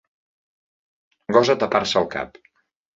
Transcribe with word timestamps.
Gosa 1.39 1.59
tapar-se 1.67 2.05
el 2.05 2.13
cap. 2.19 2.45